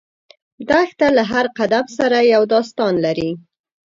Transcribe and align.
دښته 0.69 1.07
له 1.17 1.23
هر 1.31 1.45
قدم 1.57 1.85
سره 1.97 2.17
یو 2.33 2.41
داستان 2.53 2.93
لري. 3.05 3.31